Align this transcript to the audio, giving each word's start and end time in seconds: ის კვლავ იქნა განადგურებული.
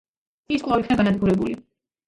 ის 0.55 0.65
კვლავ 0.69 0.81
იქნა 0.85 0.99
განადგურებული. 1.03 1.57